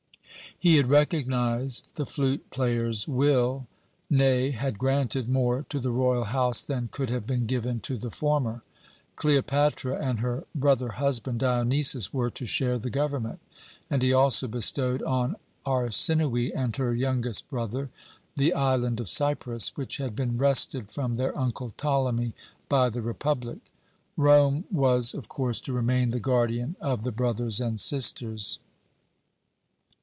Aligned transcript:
"He 0.57 0.77
had 0.77 0.91
recognized 0.91 1.87
the 1.95 2.05
flute 2.05 2.51
player's 2.51 3.07
will, 3.07 3.65
nay, 4.11 4.51
had 4.51 4.77
granted 4.77 5.27
more 5.27 5.65
to 5.69 5.79
the 5.79 5.89
royal 5.89 6.25
house 6.25 6.61
than 6.61 6.87
could 6.91 7.09
have 7.09 7.25
been 7.25 7.47
given 7.47 7.79
to 7.79 7.97
the 7.97 8.11
former. 8.11 8.61
Cleopatra 9.15 9.97
and 9.99 10.19
her 10.19 10.45
brother 10.53 10.89
husband, 10.89 11.39
Dionysus, 11.39 12.13
were 12.13 12.29
to 12.31 12.45
share 12.45 12.77
the 12.77 12.91
government, 12.91 13.39
and 13.89 14.03
he 14.03 14.13
also 14.13 14.47
bestowed 14.47 15.01
on 15.01 15.35
Arsinoë 15.65 16.51
and 16.55 16.75
her 16.75 16.93
youngest 16.93 17.49
brother 17.49 17.89
the 18.35 18.53
island 18.53 18.99
of 18.99 19.09
Cyprus, 19.09 19.75
which 19.75 19.97
had 19.97 20.15
been 20.15 20.37
wrested 20.37 20.91
from 20.91 21.15
their 21.15 21.35
uncle 21.35 21.71
Ptolemy 21.75 22.33
by 22.69 22.89
the 22.91 23.01
republic. 23.01 23.57
Rome 24.15 24.65
was, 24.69 25.15
of 25.15 25.27
course, 25.27 25.59
to 25.61 25.73
remain 25.73 26.11
the 26.11 26.19
guardian 26.19 26.75
of 26.79 27.03
the 27.03 27.11
brothers 27.11 27.59
and 27.59 27.79
sisters. 27.79 28.59